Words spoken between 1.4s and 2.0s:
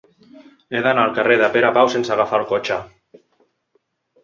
de Pere Pau